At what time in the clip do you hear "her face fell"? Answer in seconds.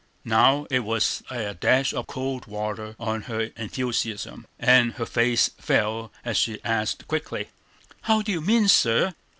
4.93-6.11